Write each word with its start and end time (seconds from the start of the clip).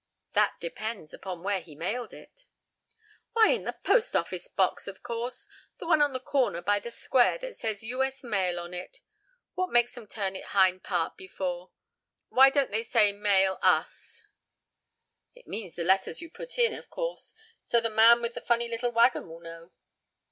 "That 0.33 0.55
depends 0.59 1.13
upon 1.13 1.43
where 1.43 1.59
he 1.59 1.75
mailed 1.75 2.11
it." 2.11 2.47
"Why, 3.33 3.49
in 3.49 3.65
the 3.65 3.77
post 3.83 4.15
office 4.15 4.47
box, 4.47 4.87
of 4.87 5.03
course. 5.03 5.47
The 5.77 5.85
one 5.85 6.01
on 6.01 6.11
the 6.11 6.19
corner, 6.19 6.59
by 6.63 6.79
the 6.79 6.89
square, 6.89 7.37
that 7.37 7.55
says 7.55 7.83
U. 7.83 8.01
S. 8.01 8.23
mail 8.23 8.59
on 8.59 8.73
it. 8.73 9.01
What 9.53 9.69
makes 9.69 9.93
them 9.93 10.07
turn 10.07 10.35
it 10.35 10.45
hind 10.57 10.81
part 10.83 11.17
before? 11.17 11.69
Why 12.29 12.49
don't 12.49 12.71
they 12.71 12.81
say 12.81 13.11
mail 13.11 13.59
us? 13.61 14.25
It 15.35 15.45
means 15.45 15.75
the 15.75 15.83
letters 15.83 16.19
you 16.19 16.31
put 16.31 16.57
in, 16.57 16.73
of 16.73 16.89
course. 16.89 17.35
It's 17.61 17.69
so 17.69 17.79
the 17.79 17.91
man 17.91 18.23
with 18.23 18.33
the 18.33 18.41
funny 18.41 18.67
little 18.67 18.91
wagon 18.91 19.29
will 19.29 19.39
know." 19.41 19.71